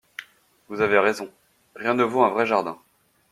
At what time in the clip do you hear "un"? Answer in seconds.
2.23-2.31